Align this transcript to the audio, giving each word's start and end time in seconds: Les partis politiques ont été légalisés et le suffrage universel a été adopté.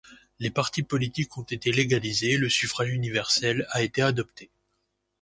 Les 0.39 0.49
partis 0.49 0.81
politiques 0.81 1.37
ont 1.37 1.43
été 1.43 1.71
légalisés 1.71 2.31
et 2.31 2.37
le 2.39 2.49
suffrage 2.49 2.89
universel 2.89 3.67
a 3.69 3.83
été 3.83 4.01
adopté. 4.01 4.49